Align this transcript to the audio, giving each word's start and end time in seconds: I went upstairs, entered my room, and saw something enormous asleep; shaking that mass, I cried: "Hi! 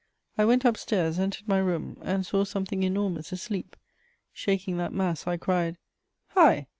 I 0.35 0.45
went 0.45 0.65
upstairs, 0.65 1.19
entered 1.19 1.47
my 1.47 1.59
room, 1.59 1.99
and 2.01 2.25
saw 2.25 2.43
something 2.43 2.81
enormous 2.81 3.31
asleep; 3.31 3.75
shaking 4.33 4.77
that 4.77 4.93
mass, 4.93 5.27
I 5.27 5.37
cried: 5.37 5.77
"Hi! 6.29 6.65